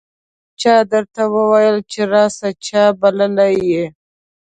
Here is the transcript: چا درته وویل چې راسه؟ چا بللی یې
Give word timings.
چا 0.61 0.75
درته 0.91 1.21
وویل 1.35 1.77
چې 1.91 1.99
راسه؟ 2.13 2.49
چا 2.65 2.83
بللی 2.99 3.53
یې 3.71 3.85